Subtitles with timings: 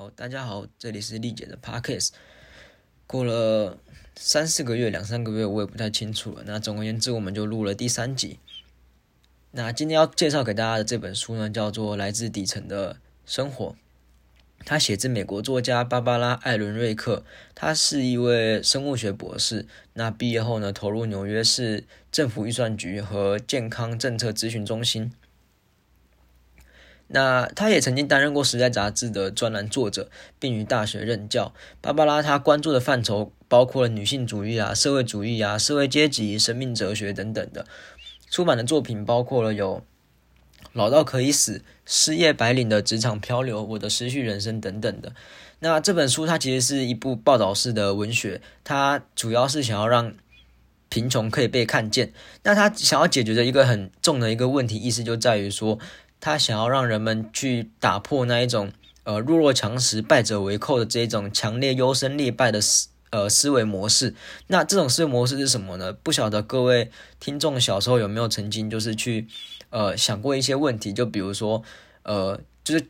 [0.00, 2.10] 好，大家好，这里是丽姐的 Podcast。
[3.08, 3.78] 过了
[4.14, 6.44] 三四个月、两三个月，我也不太清楚了。
[6.46, 8.38] 那总而言之，我们就录了第三集。
[9.50, 13.70] 那今天要介绍给大家的这本书呢，叫做《来自底层的生活》。
[14.64, 17.24] 它写自美国作家芭芭拉·艾伦瑞克，
[17.56, 19.66] 他是一位生物学博士。
[19.94, 25.10] 那毕业后呢，投入纽约市政府预算局和健康政策咨询中心。
[27.10, 31.54] 那他也曾经担任过《时代》杂志的专栏作者，并于大学任教。
[31.80, 37.64] 芭芭拉他关注的范畴包括了女性主义啊、社会主义啊、社会阶级、生命哲学等等的。
[38.30, 39.76] 出版的作品包括了有
[40.74, 41.52] 《老到可以死》
[41.86, 45.14] 《失业白领的职场漂流》《我的失去人生》等等的。
[45.60, 50.12] 那这本书它其实是一部报道式的文学，它主要是想要让
[50.90, 52.12] 贫穷可以被看见。
[52.42, 55.78] 那他想要解决的一个很重的一个问题，意思就在于说。
[56.20, 58.72] 他想要让人们去打破那一种
[59.04, 64.14] 呃弱肉强食、败者为寇的这一种强烈优胜劣败的思呃思维模式。
[64.48, 65.92] 那这种思维模式是什么呢？
[65.92, 69.26] 不晓得各位听众小时候有没有曾经就是去
[69.70, 70.92] 呃想过一些问题？
[70.92, 71.62] 就比如说
[72.02, 72.86] 呃就是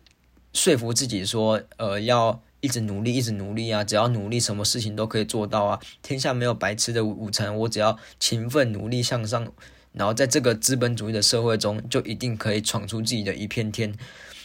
[0.52, 5.80] 说服自己说呃要一直努力、一直努力啊，只要努力，什么事情都可以做到啊！
[6.02, 9.52] 天下没有白吃的午餐，我只要勤奋努力向上。
[9.92, 13.95] 然后在这个资本主义的社会中，就一定可以闯出自己的一片天。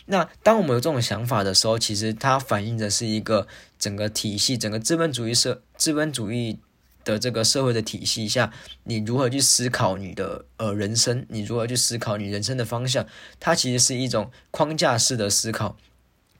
[0.05, 6.59] 那当我们有这种想法的时候，其实它反映的是一个整个体系，整个资本主义社资本主义
[7.03, 8.51] 的这个社会的体系下，
[8.83, 13.05] 你如何去思考你的呃人生，你如何去思考你人生的方向，
[13.39, 15.77] 它其实是一种框架式的思考。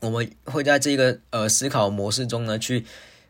[0.02, 2.86] 我们会在这个呃思考模式中呢，去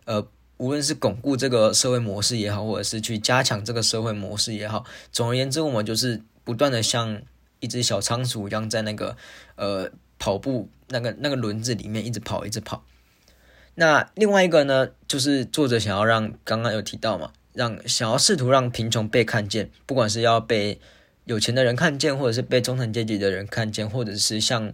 [0.05, 0.27] 呃。
[0.57, 7.21] 无论是巩固这个社会模式也好，或者是去加强这个社会模式也好，总而言之，我们就是不断的像
[7.59, 9.17] 一只小仓鼠一样，在那个
[9.55, 12.83] 呃跑步那个那个轮子里面一直跑，一直跑。
[13.75, 20.79] 那另外一个呢，就是作者想要让刚刚有提到嘛，让想要试图让贫穷被看见，不管是要被。
[21.25, 24.73] 有钱的人看见，或者是被中产阶级的人看见，或者是像，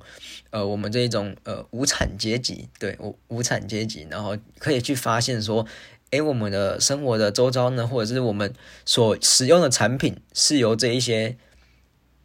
[0.50, 5.68] 呃，我们这一种呃无产阶级，对，无无产阶级，然后可以去发现说，
[6.10, 8.52] 诶，我们的生活的周遭呢，或者是我们
[8.84, 11.38] 所使用的产品，是由这一些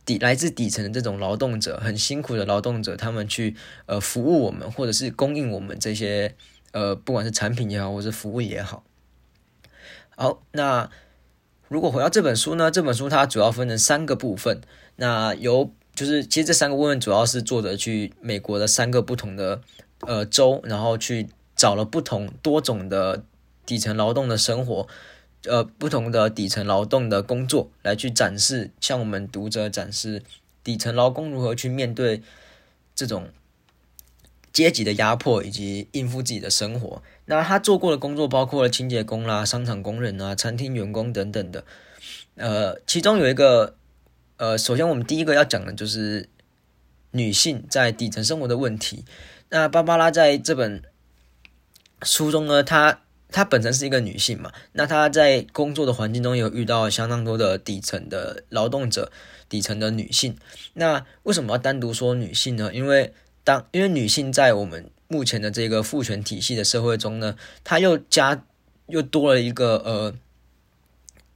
[0.06, 3.54] 底来自底层的这种劳动者，很辛苦的劳动者，他们去
[3.84, 6.34] 呃服务我们，或者是供应我们这些
[6.72, 8.84] 呃，不管是产品也好，或是服务也好。
[10.16, 10.90] 好，那。
[11.68, 12.70] 如果回到这本书呢？
[12.70, 14.60] 这本书它主要分成三个部分。
[14.96, 19.60] 那由就是其实这三个部分主要是作者去美国的三个不同的
[20.00, 23.24] 呃州，然后去找了不同多种的
[23.64, 24.86] 底层劳动的生活，
[25.44, 30.22] 呃不同的底层劳动的工作来去展示，向我们读者展示
[30.62, 32.22] 底层劳工如何去面对
[32.94, 33.28] 这种。
[34.54, 37.02] 阶级的压迫以及应付自己的生活。
[37.26, 41.64] 那他做过的工作包括了清洁工啦、商场工人啊、餐厅员工等等的。
[42.36, 43.76] 呃，其中有一个，
[44.36, 46.28] 呃，首先我们第一个要讲的就是
[47.10, 49.04] 女性在底层生活的问题。
[49.50, 50.82] 那芭芭拉在这本
[52.02, 59.10] 书中呢，她她本身是一个女性嘛，那她在工作的环境中有遇到相当多的底层的劳动者、
[59.48, 60.36] 底层的女性。
[60.74, 62.72] 那为什么要单独说女性呢？
[62.72, 63.12] 因为
[63.44, 68.42] 当因为女性在我们目前的这个父权体系的社会中呢，她又加
[68.86, 70.14] 又多了一个呃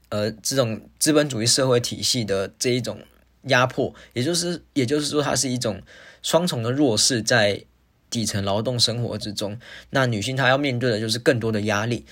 [0.08, 3.02] 呃这种资本主义社会体系的这一种
[3.42, 5.82] 压迫，也就是也就是说，它是一种
[6.22, 7.62] 双重的弱势在
[8.08, 9.60] 底层劳动生活之中。
[9.90, 12.06] 那女性她要面对的就是更多的压力。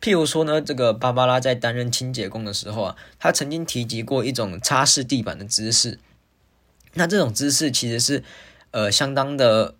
[0.00, 5.98] 譬如说呢，这个芭芭拉在担任清洁工的时候啊，她曾经提及过一种擦拭地板的姿势。
[6.94, 8.22] 那这种姿势其实是。
[8.70, 9.74] 呃，相当的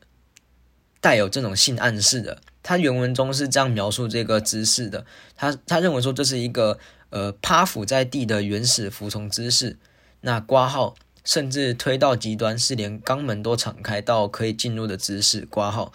[1.00, 2.40] 带有这种性暗示的。
[2.62, 5.06] 他原文中是这样描述这个姿势的。
[5.34, 6.78] 他他认为说这是一个
[7.08, 9.78] 呃趴伏在地的原始服从姿势。
[10.20, 15.92] 那挂号甚至推到极端是连肛门都敞开到可以进入的姿势挂号，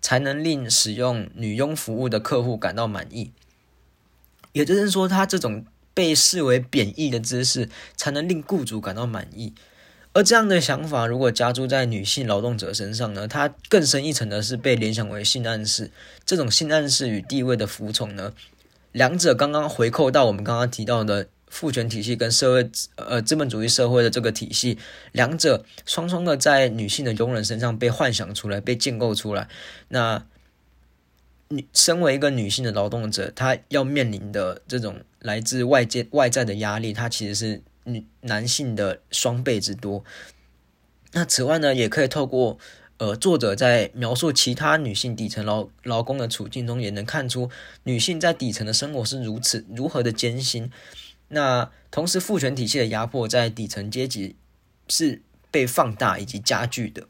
[0.00, 3.32] 才能令使用女佣服务的客户感到满意。
[4.52, 5.64] 也就是说，他这种
[5.94, 9.54] 被视为贬义的姿势，才能令雇主感到满意。
[10.12, 13.28] 而这样的想法，如果加注在女性劳动者身上呢？
[13.28, 15.92] 它更深一层的是被联想为性暗示。
[16.24, 18.32] 这种性暗示与地位的服从呢，
[18.90, 24.78] 两者刚刚回扣到我们刚刚提到的父权体系跟社会呃资本主义社会的这个体系，
[25.12, 29.48] 两者双双的在女性的佣人身上被幻想出来、被建构出来。
[29.90, 30.26] 那
[31.50, 37.62] 女身为一个女性的劳动者，她要面临的这种来自外界外在的压力，她其实是。
[37.84, 40.04] 女男性的双倍之多。
[41.12, 42.58] 那此外呢，也可以透过
[42.98, 47.50] 呃，作者在描述其他女性底层劳劳工的处境中，也能看出
[47.84, 50.70] 女性在底层的生活是如此如何的艰辛。
[51.28, 54.36] 那同时，父权体系的压迫在底层阶级
[54.88, 57.08] 是被放大以及加剧的。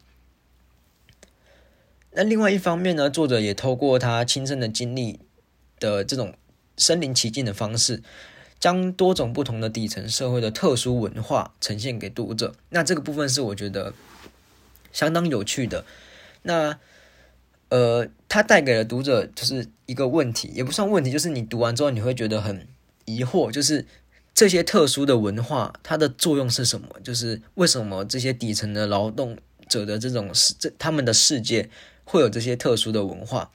[2.13, 5.21] 那另外一方面呢，作者也透过他亲身的经历
[5.79, 6.35] 的这种
[6.77, 8.03] 身临其境的方式。
[8.61, 13.95] 将多种不同的底层社会的特殊文化呈现给读者，那这个部分是我觉得
[14.93, 15.87] 相当有趣的。
[16.43, 16.79] 那
[17.71, 22.69] 呃，它带给了读者就是一个问题，也不算问题，就是你读完之后你会觉得很
[23.07, 23.87] 疑惑，就是
[24.35, 26.89] 这些特殊的文化它的作用是什么？
[27.03, 31.71] 就是为什么这些底层的劳动者的这种世这他们的世界
[32.05, 33.51] 会有这些特殊的文化？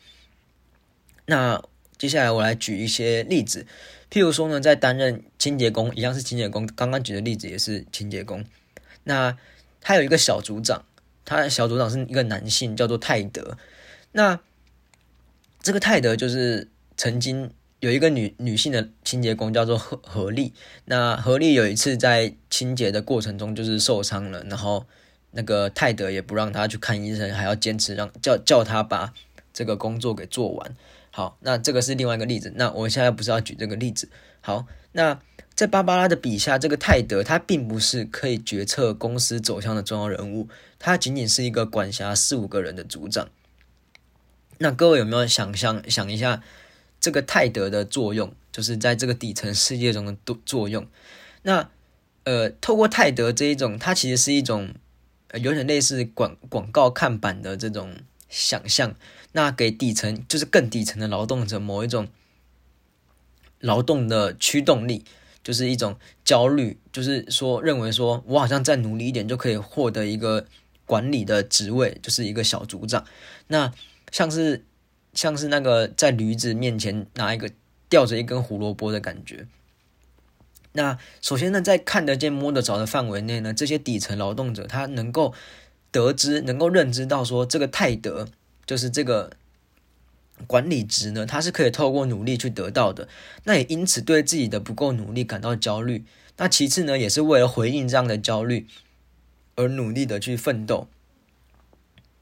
[1.27, 1.63] 那
[1.95, 3.67] 接下来我来举一些例子。
[4.11, 6.67] 譬如说呢，在担任清洁工，一样是清洁工。
[6.75, 8.45] 刚刚举的例子也是清洁工。
[9.03, 9.37] 那
[9.81, 10.85] 他有一个小组长，
[11.25, 13.57] 他小组长是一个男性，叫做泰德。
[14.13, 14.39] 那
[15.61, 20.53] 这个泰德就是曾经有一个女女性的清洁工，叫做何何丽。
[20.85, 24.85] 那何丽有一次在清洁的过程中就是受伤了，然后
[25.31, 29.13] 那个泰德也不让他去看医生，还要坚持让叫叫他把
[29.51, 30.75] 这个工作给做完。
[31.15, 32.51] 好，那这个是另外一个例子。
[32.57, 34.09] 那我现在不是要举这个例子。
[34.41, 35.17] 好，那
[35.53, 43.29] 在芭芭拉的笔下，这个泰德他并不是可以决策公司走向的重要人物，他仅仅是一个管辖四五个人的组长。
[44.57, 46.43] 那各位有没有想象想一下
[46.99, 50.85] 这个泰德的作用，就是在这个底层世界中的作用？
[51.43, 51.69] 那
[52.25, 54.73] 呃，透过泰德这一种，它其实是一种
[55.35, 57.95] 有点类似广广告看板的这种
[58.35, 58.93] 想象。
[59.31, 62.07] 那给底层就是更底层的劳动者某一种
[63.59, 65.05] 劳动的驱动力，
[65.43, 70.45] 就是一种焦虑，就是说认为说我好像再努力一点就可以获得一个
[70.85, 73.05] 管理的职位，就是一个小组长。
[73.47, 73.73] 那
[74.11, 74.65] 像是
[75.13, 77.49] 像是那个在驴子面前拿一个
[77.89, 79.47] 吊着一根胡萝卜的感觉。
[80.73, 85.33] 那首先呢，在看得见摸得着的范围内呢，这些底层劳动者他能够
[85.95, 88.27] 得知，能够认知到说这个泰德。
[88.65, 89.31] 就是这个
[90.47, 93.07] 管理职呢，他是可以透过努力去得到的，
[93.43, 96.03] 那也因此对自己的不够努力感到焦虑。
[96.37, 98.65] 那其次呢，也是为了回应这样的焦虑
[99.55, 100.87] 而努力的去奋斗。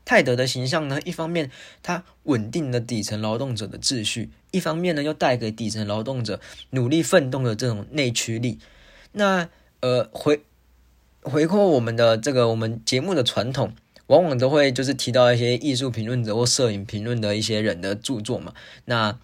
[0.05, 1.49] 泰德的形象呢，一方面
[1.81, 6.41] 他稳定了底层劳动者的秩序，一方面呢又带给底层劳动者
[6.71, 8.59] 努力奋斗的这种内驱力。
[9.13, 9.47] 那
[9.79, 10.41] 呃回
[11.23, 13.73] 回扣我们的这个我们节目的传统。
[14.07, 18.53] 往往都会就是提到一些艺术评论者或摄影评论的一些人的著作嘛。
[18.83, 19.17] 那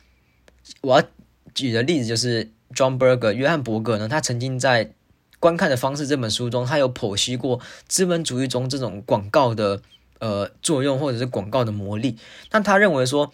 [0.79, 1.07] 我要
[1.53, 4.85] 举的例子就是 John Berger 约翰伯格呢，他曾经在
[5.37, 7.59] 《观看的方式》这本书中，他有剖析过
[7.89, 9.81] 资本主义中这种广告的
[10.19, 12.15] 呃作用或者是广告的魔力。
[12.51, 13.33] 那他认为说，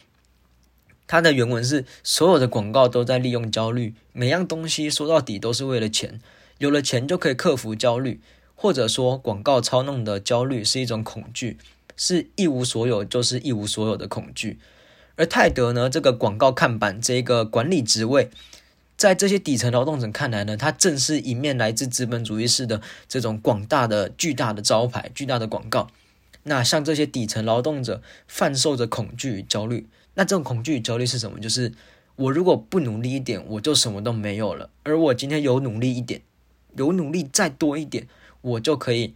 [1.05, 6.19] 他的原文是：所有的广告都在利用焦虑，每样东西说到底都是为了钱，
[6.57, 8.19] 有了钱就可以克服焦虑。
[8.55, 11.57] 或者说，广告操弄的焦虑是一种恐惧，
[11.95, 14.57] 是一无所有就是一无所有的恐惧。
[15.17, 18.29] 而泰德呢，这个广告看板这个管理职位，
[18.97, 25.89] 在这些底层劳动者看来呢，它正是一面来自资本主义式的这种广大的、巨大的招牌、巨大的广告。
[26.43, 31.39] 那像这些底层劳动者贩售着恐惧与焦虑，那这种恐惧与焦虑是什么？
[31.39, 31.71] 就是
[32.15, 36.21] 我如果不努力一点，我就什么都没有了；而我今天有努力一点，
[36.75, 38.07] 有努力再多一点。
[38.45, 39.13] 我就可以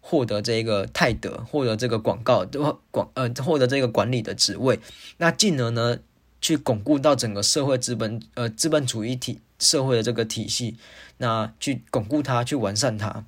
[0.00, 2.46] 获得这个泰德，获得这个广告，
[2.90, 4.80] 广呃，获得这个管理的职位，
[5.18, 5.98] 那进而呢，
[6.40, 10.76] 去巩固到整个社会资本呃资本主义体社会的这个体系，
[11.18, 13.24] 那去巩固它，去完善它。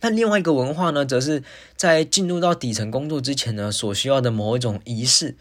[0.00, 1.42] 那另外一个文化呢，则是
[1.76, 5.36] 在进入到底层工作之前呢，所需要的某一种仪式。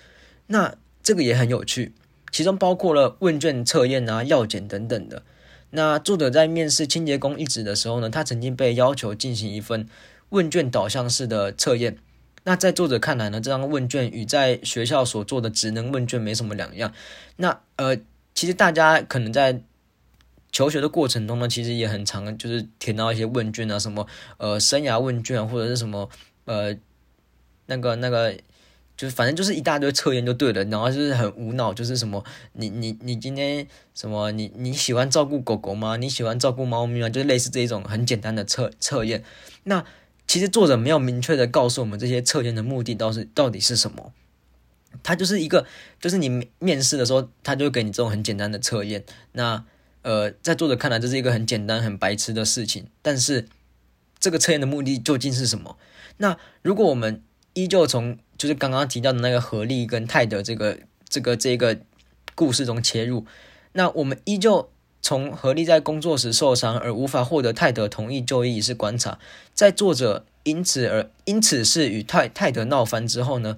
[0.48, 1.92] 那这个也很有趣，
[2.32, 5.24] 其中包括了问卷测验啊、药检等等的。
[5.72, 9.88] 那作者在面试清洁工一职的时候呢，他曾经被要求进行一份
[10.30, 11.98] 问卷导向式的测验。
[12.44, 16.94] 那在作者看来呢，这张问卷与在学校所做的职能问卷没什么两样。
[17.38, 17.98] 那呃，
[18.34, 19.62] 其实大家可能在
[20.52, 24.08] 求学的过程中呢，其实也很常就是填到一些问卷啊，什么
[24.38, 26.10] 呃生涯问卷或者是什么
[26.46, 26.76] 呃
[27.66, 28.38] 那个那个。
[28.98, 32.24] 就是反正就是一大堆测验就对了，然后就是很无脑，就是什么
[32.54, 35.98] 你你你今天什么你你喜欢照顾狗狗吗？
[35.98, 37.10] 你喜欢照顾猫咪吗？
[37.10, 39.24] 就类似这一种很简单的测测验。
[39.64, 39.84] 那
[40.28, 44.14] 其实作者没有明确的告诉我们这些测验的目的到是到底是什么。
[45.04, 45.66] 他就是一个，
[46.00, 49.04] 就是你面试的时候，他就给你这种很简单的测验。
[49.34, 49.66] 那
[50.04, 52.88] 呃，在作者看来，这是一个很简单很白痴的事情。
[53.02, 53.50] 但是
[54.20, 55.78] 这个测验的目的究竟是什么？
[56.18, 57.22] 那如果我们
[57.54, 60.78] 依旧从就是刚刚提到的那个何力跟泰德这个
[61.10, 61.80] 这个这个
[62.36, 63.26] 故事中切入，
[63.74, 64.70] 那我们依旧
[65.02, 69.18] 从何力在工作时受伤而无法获得泰德同意就医是观察，
[69.56, 73.58] 在作者因此而因此是与泰泰德闹翻之后呢，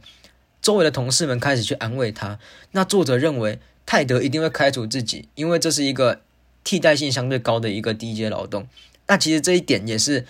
[0.62, 2.40] 周围的同事们开始去安慰他，
[2.72, 6.22] 那作者认为泰德一定会开除自己，因为这是一个
[6.64, 8.66] 替代性相对高的一个低阶劳动，
[9.08, 10.26] 那其实这一点也是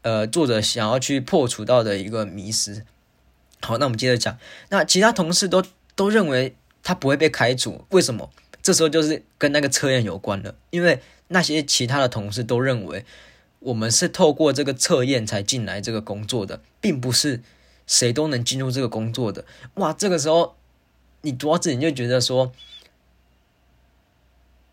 [0.00, 2.86] 呃作者想要去破除到的一个迷思。
[3.60, 4.38] 好，那我们接着讲。
[4.68, 5.62] 那其他同事都
[5.94, 8.30] 都认为他不会被开除，为什么？
[8.62, 10.54] 这时候就是跟那个测验有关了。
[10.70, 13.04] 因为那些其他的同事都认为，
[13.60, 17.42] 我们是透过这个测验才进来这个工作的，并不是
[17.86, 19.44] 谁都能进入这个工作的。
[19.74, 20.56] 哇，这个时候
[21.22, 22.52] 你读到这里你就觉得说，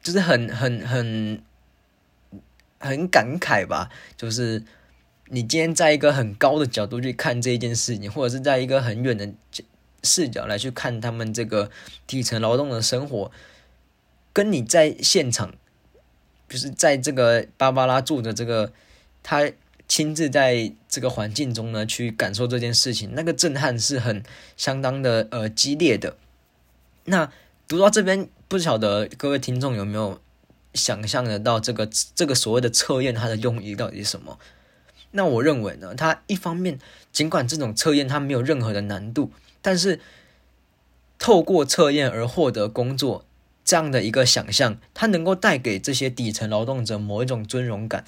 [0.03, 1.41] 就是很很很
[2.79, 4.63] 很感慨吧，就是。
[5.35, 9.29] 你今天在一个很高的角度去看这一件事情，或者是在一个很远的
[10.01, 11.69] 视角来去看他们这个
[12.07, 13.29] 底层劳动的生活，
[14.31, 15.53] 跟你在现场，
[16.47, 18.71] 就是在这个芭芭拉住的这个，
[19.21, 19.51] 他
[19.89, 24.23] 亲自在这个环境中呢去感受这件事情，那个震撼是很
[24.55, 26.15] 相当的呃激烈的。
[27.03, 27.29] 那
[27.67, 30.21] 读到这边，不晓得各位听众有没有
[30.73, 34.39] 想象得到这个这个所谓的测验它的用意到底是什么？
[35.15, 36.77] 那我认为呢，它一方面
[37.13, 39.31] 尽管这种测验它没有任何的难度，
[39.61, 40.01] 但是
[41.17, 43.25] 透过测验而获得工作
[43.63, 48.03] 这样的一个想象，它能够带给这些底层劳动者某一种尊荣感，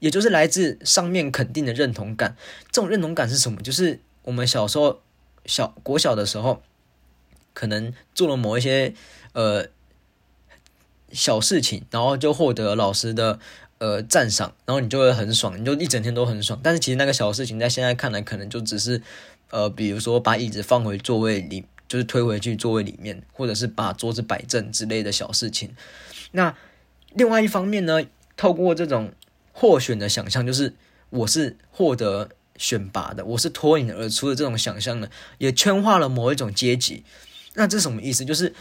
[0.00, 2.36] 也就是来自上面肯定的认同感。
[2.70, 3.62] 这种认同感是什么？
[3.62, 5.00] 就是我们小时候
[5.46, 6.62] 小国小的时候，
[7.54, 8.92] 可能做了某一些
[9.32, 9.68] 呃
[11.10, 13.38] 小事情，然后就获得老师的。
[13.82, 16.60] 呃，赞赏，然后你就会很爽，你就一整天都很爽。
[16.62, 19.02] 但是其实那个小事情在现在看来，可能就只是，
[19.50, 25.74] 呃，比如说把椅子放回座位里，就是推回去座位里面，或者是把桌子摆正之类的小事情。
[26.30, 26.54] 那
[27.12, 28.04] 另外一方面呢，
[28.36, 29.12] 透过这种
[29.52, 30.74] 获选的想象，就是
[31.10, 35.08] 我是获得选拔的，我是脱颖而出的这种想象呢，
[35.38, 37.02] 也圈化了某一种阶级。
[37.54, 38.24] 那这什么意思？
[38.24, 38.54] 就是。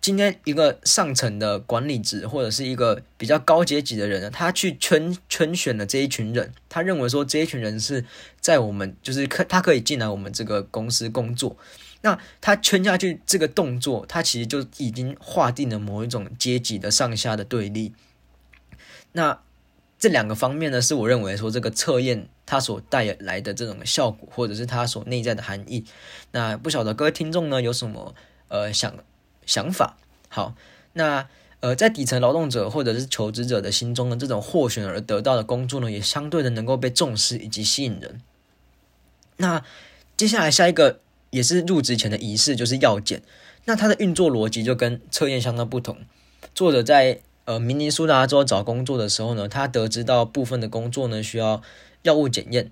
[0.00, 8.04] 今天一个上层的管理职或者是一个比较高阶级的人呢，他去圈圈选了这一群人，他认为说这一群人是
[8.40, 11.56] 在我们就是可他可以进来我们这个公司工作，
[12.02, 17.92] 那他圈下去这个动作，他其实就已经划定了某一种阶级的上下的对立。
[19.12, 19.40] 那
[19.98, 25.84] 这两个方面呢，是我认为说这个测验它所带来的这种效果，或者是它所内在的含义。
[26.30, 28.14] 那不晓得各位听众呢有什么
[28.46, 28.94] 呃想？
[29.48, 29.96] 想法
[30.28, 30.54] 好，
[30.92, 31.26] 那
[31.60, 38.20] 呃，在底层劳动者或者是求职者的心中呢，这种获选而得到的工作呢，也相对的能够被重视以及吸引人。
[39.38, 39.64] 那
[40.16, 41.00] 接下来下一个
[41.30, 43.22] 也是入职前的仪式，就是药检。
[43.64, 45.96] 那它的运作逻辑就跟测验相当不同。
[46.54, 51.62] 作者在呃明尼苏达州找工作的时候呢，他得知到部分的工作呢需要
[52.02, 52.70] 药物检验，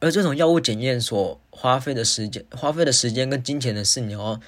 [0.00, 4.40] 而这种药物检验所花费的时间、花费的时间跟金钱的是你要。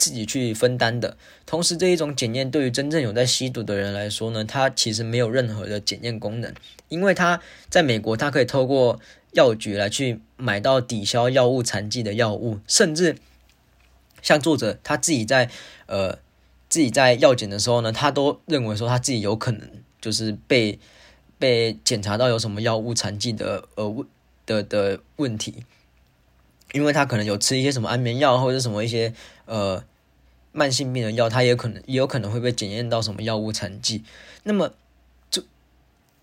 [0.00, 1.14] 自己去分担的，
[1.44, 6.54] 同时这一种检验对于真正有在吸毒的人来说呢，它其实没有任何的检验功能，
[6.88, 7.38] 因为他
[7.68, 8.98] 在美国，他可以透过
[9.32, 13.16] 药局来去买到抵消药物残剂的药物，甚至
[14.22, 15.50] 像作者他自己在
[15.84, 16.18] 呃
[16.70, 20.78] 自己在药检的时候呢，他都认为说他自己有可能就是被
[21.38, 24.06] 被检查到有什么药物残剂的呃问
[24.46, 25.66] 的的问题，
[26.72, 29.12] 因为他可能有吃一些什么安眠药或者什么一些
[29.44, 29.84] 呃。
[30.52, 34.02] 慢性病的药，它也可能也有可能会被检验到什么药物残剂。
[34.42, 34.72] 那么，
[35.30, 35.42] 就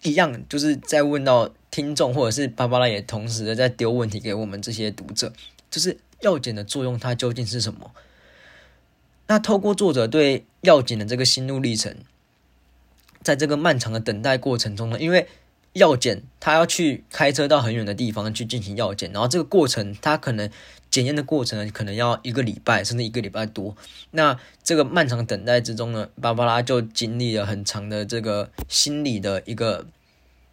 [0.02, 5.32] 一样，就是在问到听众或者是芭芭拉也同时的在丢问题给我们这些读者，
[5.70, 7.92] 就是药检的作用它究竟是什么？
[9.28, 11.96] 那透过作者对药检的这个心路历程，
[13.22, 15.28] 在这个漫长的等待过程中呢，因为
[15.78, 20.50] 药检他要去开车到很远的地方去进行药检，然后这个过程他可能。
[20.90, 23.76] 检验的过程可能要一个礼拜，甚至一个礼拜多。
[24.12, 29.86] 那这个漫长等待之中呢，芭芭拉就经历了很长的这个心理的一个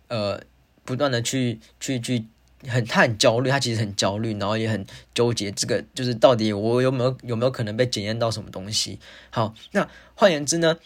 [0.08, 0.42] 呃，
[0.84, 2.26] 不断的去去去，
[2.66, 8.98] 很他很焦虑，他其实很焦虑，然后也很纠结，这个就是到底我有没有有没有可能被检验到什么东西？
[9.30, 10.76] 好，那换言之呢，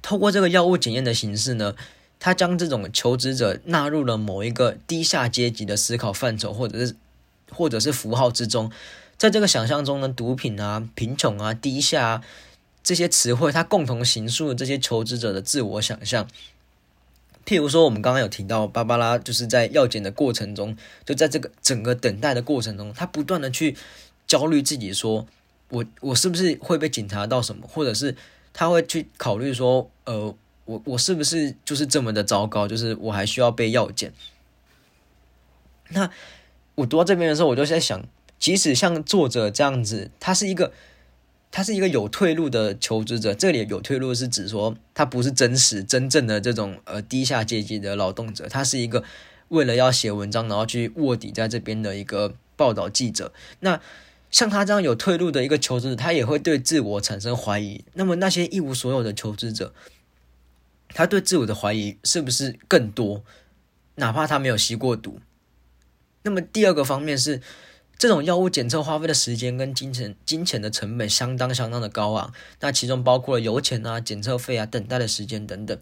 [0.00, 1.74] 透过这个药物检验的形式呢，
[2.20, 6.96] 他将这种求职者纳入了某一个低下阶级的思考范畴，或者是。
[7.50, 8.70] 或者是符号之中，
[9.16, 12.22] 在这个想象中呢，毒品啊、贫穷啊、低下啊
[12.82, 16.28] 这些词汇，它共同形塑了这些求职者的自我想象。
[17.46, 23.74] 譬如说，我们刚刚有提到，芭芭拉就是在药检的过程中，就在这个整个等待的过程中，他不断的去
[24.26, 25.26] 焦虑自己，说
[25.70, 28.14] 我我是不是会被检查到什么，或者是
[28.52, 30.34] 他会去考虑说，呃，
[30.68, 34.12] 我我是不是就是这么的糟糕，就是我还需要被药检。
[35.88, 36.10] 那
[36.74, 38.04] 我读到这边的时候，我就在想，
[38.38, 40.72] 即使像作者这样子，他是一个。
[41.50, 49.02] 他是一个有退路的求职者，这里有退路是指说他不是真实真正的这种呃低下阶级的劳动者，他是一个
[49.48, 53.32] 为了要写文章然后去卧底在这边的一个报道记者。
[53.60, 53.80] 那
[54.30, 57.82] 像他这样有退路的一个求职者，他也会对自我产生怀疑。
[57.94, 59.72] 那么那些一无所有的求职者，
[60.88, 63.22] 他对自我的怀疑是不是更多？
[63.96, 65.20] 哪怕他没有吸过毒。
[66.22, 67.40] 那么第二个方面是。
[68.00, 75.76] 这种药物检测花费的时间跟金钱、金钱的成本相当相当的高昂，那其中包括了油钱啊、检测费啊、等待的时间等等。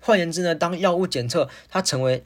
[0.00, 2.24] 换言之呢，当药物检测它成为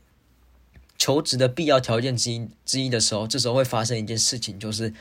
[0.97, 4.95] 求职的必要条件之一之一的时候，这时候会发生一件事情，就是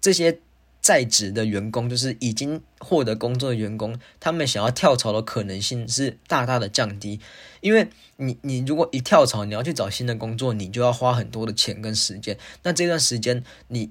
[0.00, 0.40] 这些。
[0.80, 7.20] 在职的员工就是已经获得工作的员工，他们想要跳槽的可能性是大大的降低，
[7.60, 13.90] 因为你你如果一跳槽，你要去找新的工作，你就要花很多的钱跟时间，那这段时间你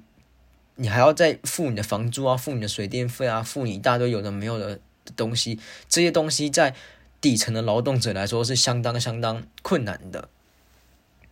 [0.75, 4.79] 你还要再付你的房租啊，付你的水电费啊，付你一大堆有的没有的
[5.15, 6.73] 东西，这些东西在
[7.21, 10.29] 底层的劳动者来说是相当相当困难的，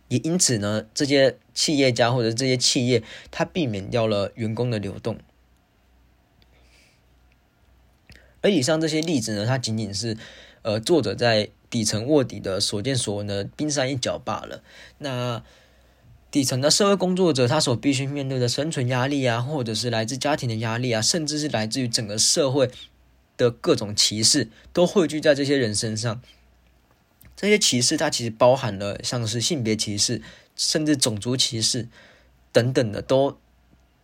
[0.08, 5.18] 也因此呢，这些企业家或者这些企业，他避免掉了员工的流动。
[8.46, 10.16] 而以上这些例子呢，它仅仅是，
[10.62, 14.62] 呃，作者在底层卧底的所见所闻的冰山一角罢了。
[14.98, 15.42] 那
[16.30, 22.70] 底层的社会工作者，他所必须面对的生存压力啊，或者是来自家庭的压力啊，甚至是来自于整个社会
[23.36, 26.22] 的各种歧视，都汇聚在这些人身上。
[27.34, 30.22] 这些歧视，它其实包含了像是性别歧视，
[30.54, 31.88] 甚至种族歧视
[32.52, 33.36] 等等的，都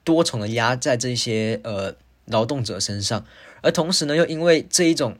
[0.03, 1.95] 多重的压在这些呃
[2.25, 3.25] 劳动者身上。
[3.63, 5.17] 而同时呢，又因为这一种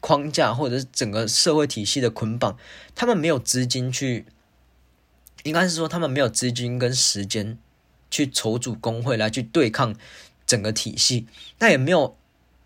[0.00, 2.56] 框架或者是整个社会体系的捆绑，
[2.94, 4.24] 他们没有资金去，
[5.42, 7.58] 应该是说他们没有资金跟时间
[8.10, 9.94] 去筹组工会来去对抗
[10.46, 11.26] 整个体系，
[11.58, 12.16] 那也没有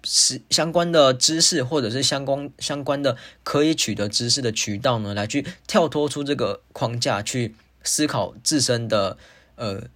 [0.04, 9.16] 是相关的知识或者是相关相关的可以取得知识的渠道呢，来去跳脱出这个框架去思考自身的
[9.56, 9.88] 呃。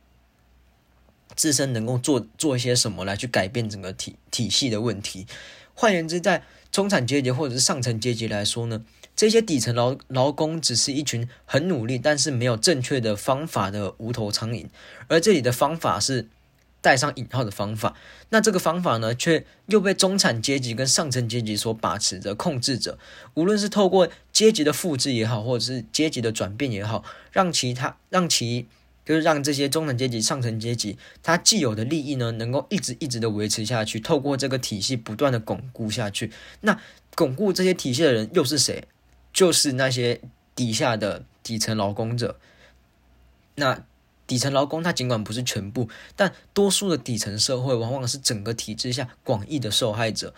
[1.35, 5.27] 自身能够做做一些什么来去改变整个体体系的问题？
[5.75, 8.85] 换言之，在中产阶级或者是上层阶级来说呢，
[9.17, 14.67] 这些底层劳劳工只是一群很努力，但是没有正确的方法的无头苍蝇。
[15.09, 16.29] 而这里的方法是
[16.81, 17.97] 带上引号的方法，
[18.29, 22.99] 那这个方法呢，却又被中产阶级跟上层阶级所把持着、控制着。
[23.35, 28.67] 无论是透过阶级的复制也好，或者是阶级的转变也好，让其他让其。
[29.05, 36.31] 就是让这些中产阶级、上层阶级，他既有的利益呢，能够一直一直的维持下去，透过这个体系不断的巩固下去。
[36.61, 36.81] 那
[37.15, 38.85] 巩固这些体系的人又是谁？
[39.33, 40.21] 就是那些
[40.55, 42.39] 底下的底层劳工者。
[43.57, 43.85] 那
[44.27, 50.33] 底层劳工他尽管不是全部，但多数的底层社会往往是整个体制下广义的受害者。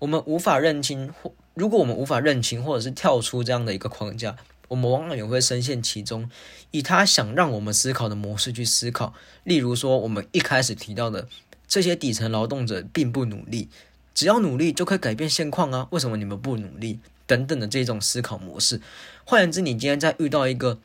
[0.00, 4.36] 我们无法认清，或如果我们无法认清，或者是跳出这样的一个框架。
[4.68, 6.30] 我们往往也会深陷其中，
[6.70, 9.12] 以他想让我们思考的模式去思考。
[9.44, 11.28] 例如说，我们一开始提到的
[11.66, 13.68] 这些底层劳动者并不努力，
[14.14, 15.88] 只要努力就可以改变现况啊？
[15.90, 17.00] 为什么你们不努力？
[17.26, 18.80] 等等的这种思考模式。
[19.26, 20.78] 换言之，你今天在遇到一个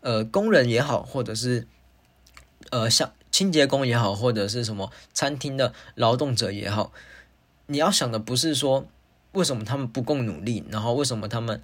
[0.00, 1.66] 呃工人也好，或者是
[2.70, 6.92] 呃像清洁工也好，或者是什么餐厅的劳动者也好，
[7.66, 8.86] 你要想的不是说
[9.32, 11.60] 为什么他们不够努力，然后为什么他们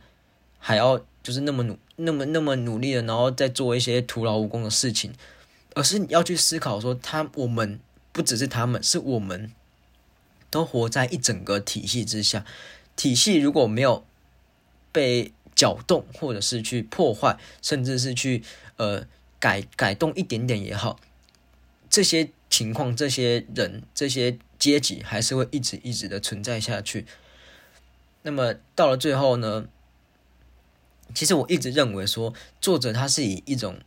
[0.62, 1.05] 还要。
[1.22, 5.12] 就是那么努那么那么努力的，然后再做一些徒劳无功的事情，
[5.72, 7.79] 而是你要去思考说，他我们
[8.11, 9.53] 不只是他们，是我们
[10.51, 12.44] 都活在一整个体系之下。
[12.96, 14.05] 体系如果没有
[14.90, 18.42] 被搅动，或者是去破坏，甚至是去
[18.79, 19.07] 呃
[19.38, 20.98] 改改动一点点也好，
[21.88, 27.07] 这些情况、这些人、这些阶级还是会一直一直的存在下去。
[28.22, 29.68] 那么到了最后呢？
[31.14, 33.79] 其实我一直认为说，作者他是以一种，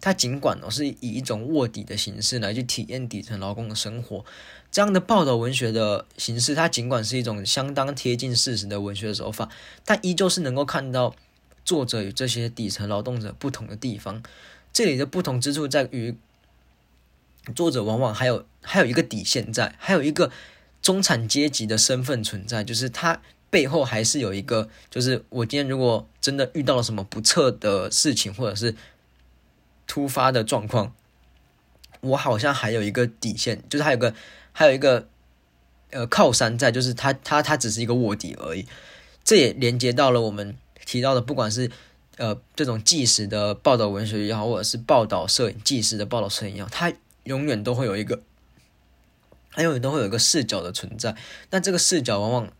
[0.00, 4.24] 他尽管哦是以一种卧底的形式来去体验底层劳工的生活，
[4.70, 9.48] 这样的报道文学的形式，它尽管是一种相当贴近事实的文学手法，
[9.84, 11.14] 但依旧是能够看到
[11.64, 14.22] 作者与这些底层劳动者不同的地方。
[14.72, 16.16] 这里的不同之处在于，
[17.54, 20.30] 作者往往还有还有一个底线在，还有一个
[20.82, 23.22] 中产阶级的身份存在，就是他。
[23.54, 28.74] 背后还是有一个，就是我今天如果真的遇到了什么不测的事情，或者是
[29.86, 30.92] 突发的状况，
[32.00, 34.12] 我好像还有一个底线，就是还有个
[34.50, 35.06] 还有一个
[35.92, 38.66] 呃靠山在，就是他他他只是一个卧底而已。
[39.22, 41.70] 这也连接到了我们提到的，不管是
[42.16, 48.20] 呃这种纪实的报道文学也好，或者是报道摄影纪实的报道摄影也好，它永远都会有一个。
[49.52, 51.14] 它永远都会有一个视角的存在，
[51.50, 52.52] 那这个视角往往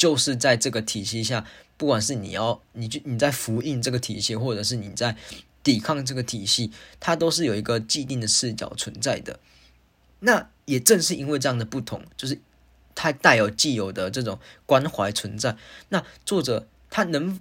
[0.00, 1.44] 就是在这个体系下，
[1.76, 5.14] 不管是你要你就你在复印这个体系，或者是你在
[5.62, 9.38] 抵抗这个体系，它都是有一个既定的视角存在的。
[10.20, 12.40] 那也正是因为这样的不同，就是
[12.94, 15.58] 它带有既有的这种关怀存在。
[15.90, 17.38] 那作者他能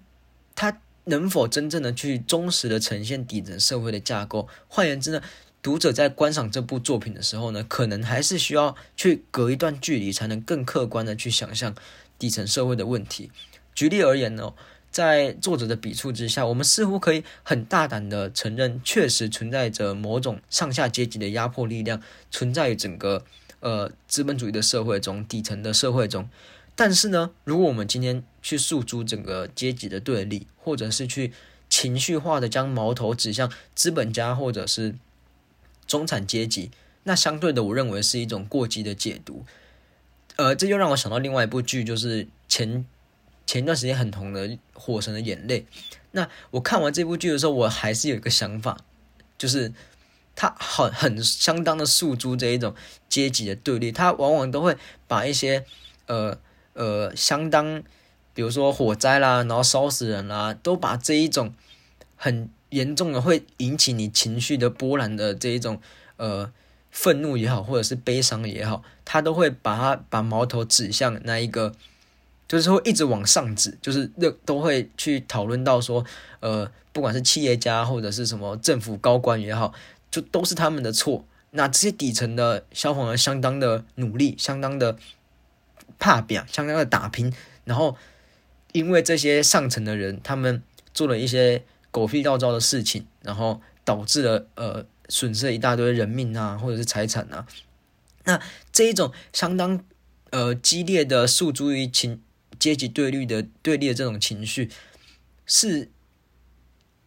[0.54, 4.50] 他能否真正的去忠实的呈现底层社会的架构？
[4.67, 5.22] 换言之呢？
[5.62, 11.74] 读者在观赏这部作品的时候呢，可能还是需要去隔一段距离，才能更客观的去想象
[12.19, 13.32] 底层社会的问题。
[13.73, 14.53] 举例而言呢，
[14.91, 23.23] 在作者的笔触之下，我们似乎可以很大胆的承认，确实存在着某种上下阶级的压迫力量，存在于整个
[23.62, 26.29] 呃资本主义的社会中，底层的社会中。
[26.75, 31.32] 但是呢，如果我们今天去诉诸整个阶级的对立，或者是去
[31.69, 34.95] 情绪化的将矛头指向资本家，或者是
[35.86, 36.71] 中产阶级，
[37.03, 39.45] 那相对的，我认为是一种过激的解读。
[40.39, 42.86] 呃，这就让我想到另外一部剧，就是前
[43.45, 45.62] 前一段时间很红的《火神的眼泪》。
[46.12, 48.78] 那我看完这部剧的时候，我还是有一个想法，
[49.38, 49.73] 就是
[50.38, 52.73] 他很很相当的诉诸这一种
[53.10, 54.78] 阶级的对立，他往往都会
[55.10, 55.65] 把一些
[56.08, 56.38] 呃
[56.73, 57.84] 呃相当，
[58.34, 61.54] 比如说火灾啦，然后烧死人啦，都把这一种
[62.15, 62.49] 很。
[62.69, 65.82] 严重的会引起你情绪的波澜的这一种
[66.17, 66.54] 呃
[66.91, 71.73] 愤怒也好，或者是悲伤也好，他都会把他把矛头指向那一个，
[72.47, 76.06] 就是会一直往上指，就是那都会去讨论到说，
[76.39, 79.73] 呃，不管是企业家或者是什么政府高官也好，
[80.10, 81.25] 就都是他们的错。
[81.52, 84.97] 那这些底层的消防员相当的努力，相当的
[85.97, 87.34] 怕表，相当的打拼，
[87.65, 87.95] 然后
[88.71, 90.62] 因为这些上层的人，他们
[90.93, 91.63] 做了一些。
[91.91, 97.45] 狗屁倒灶的事情，然后导致了呃损失了一大堆人命啊，或者是财产啊。
[98.24, 98.41] 那
[98.72, 99.84] 这一种相当
[100.30, 102.22] 呃激烈的诉诸于情
[102.58, 104.69] 阶级对立的对立的这种情绪，
[105.45, 105.89] 是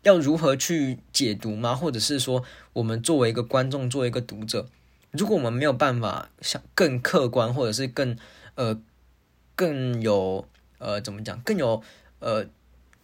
[0.02, 1.74] 要如何去解读吗？
[1.74, 4.68] 或者是说，我们作为一个观众，作为一个读者，
[5.12, 8.18] 如果我们没有办法想更客观，或者是更
[8.56, 8.80] 呃
[9.54, 10.46] 更有
[10.78, 11.82] 呃怎么讲，更有
[12.18, 12.46] 呃。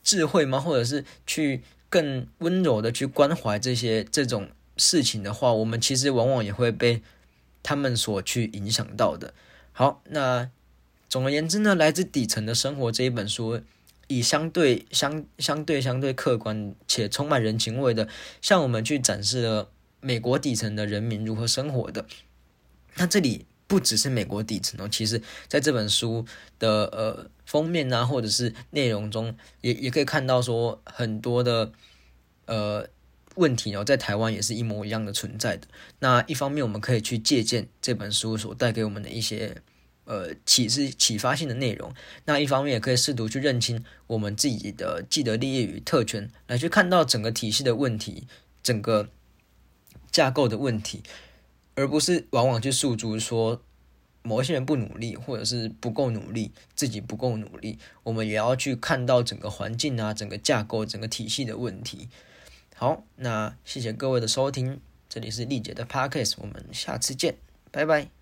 [0.00, 0.58] 智慧吗？
[0.58, 7.02] 或者是去更温柔的去关怀这些这种事情的话，我们其实往往也会被
[7.62, 9.34] 他们所去影响到的。
[9.72, 10.48] 好，那
[11.08, 13.60] 总而言之呢，来自底层的生活这一本书，
[14.06, 18.08] 以相对相相对相对客观且充满人情味的，
[18.40, 22.06] 向我们去展示了美国底层的人民如何生活的。
[22.94, 23.46] 那这里。
[23.68, 26.24] 不只是美国底层哦，其实在这本书
[26.58, 31.70] 的呃封面啊，或者是内容中，也也可以看到说很多的
[32.46, 32.88] 呃
[33.38, 35.66] 问题哦，在台湾也是一模一样的存在的。
[36.00, 39.62] 那一方面，我们可以去借鉴这本书所带给我们的一些
[40.04, 41.90] 呃启示、启发性的内容；
[42.24, 48.26] 那一方面，也可以试图去认清我们自己的既得利益与特权，来去看到整个体系的问题、
[48.62, 49.08] 整个
[50.10, 51.02] 架构的问题。
[51.76, 53.62] 而不是往往去诉诸说
[54.22, 57.78] 某一些人不努力，或者是不够努力，自己不够努力。
[58.02, 62.08] 我们也要去看到整个环境啊，整个架构、整个体系的问题。
[62.78, 67.34] 好，那谢谢各位的收听，这里是丽姐的 Podcast，我们下次见，
[67.72, 68.17] 拜拜。